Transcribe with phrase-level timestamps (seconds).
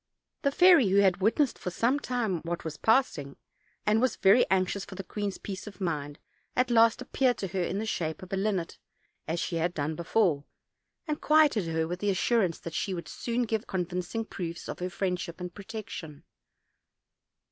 [0.41, 3.37] The fairy, who had witnessed for some time what waa passing,
[3.85, 6.17] and was very anxious for the queen's peace of mind,
[6.55, 8.79] at last appeared to her in the shape of a linnet,
[9.27, 10.43] as she had done before;
[11.07, 14.67] and quieted her with the assur ance that she would soon give her convincing proofs
[14.67, 16.23] of her friendship and protection.